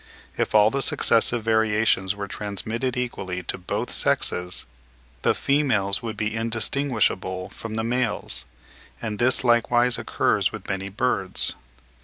If 0.35 0.55
all 0.55 0.71
the 0.71 0.81
successive 0.81 1.43
variations 1.43 2.15
were 2.15 2.27
transmitted 2.27 2.97
equally 2.97 3.43
to 3.43 3.57
both 3.59 3.91
sexes, 3.91 4.65
the 5.21 5.35
females 5.35 6.01
would 6.01 6.17
be 6.17 6.35
indistinguishable 6.35 7.49
from 7.49 7.75
the 7.75 7.83
males; 7.83 8.45
and 8.99 9.19
this 9.19 9.43
likewise 9.43 9.99
occurs 9.99 10.51
with 10.51 10.67
many 10.67 10.89
birds. 10.89 11.53